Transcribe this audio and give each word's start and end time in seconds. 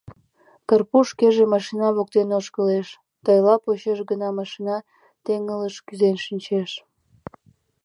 Карпуш 0.69 1.05
шкеже 1.13 1.43
машина 1.53 1.87
воктен 1.97 2.29
ошкылеш, 2.39 2.87
тайыл 3.23 3.47
почеш 3.65 3.99
гына 4.09 4.27
машина 4.39 4.77
теҥгылыш 5.25 5.75
кӱзен 5.87 6.15
шинчеш. 6.25 6.71